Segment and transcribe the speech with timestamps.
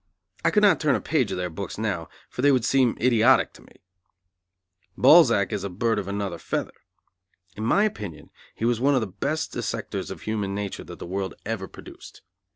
[0.43, 3.53] I could not turn a page of their books now, for they would seem idiotic
[3.53, 3.81] to me.
[4.97, 6.73] Balzac is a bird of another feather.
[7.55, 11.05] In my opinion he was one of the best dissectors of human nature that the
[11.05, 12.23] world ever produced.